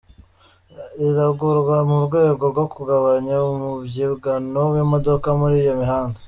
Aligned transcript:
Iragurwa 1.07 1.77
mu 1.89 1.97
rwego 2.05 2.43
rwo 2.51 2.65
kugabanya 2.73 3.35
umubyigano 3.51 4.59
w’imodoka 4.73 5.27
muri 5.39 5.57
iyo 5.63 5.73
mihanda. 5.81 6.19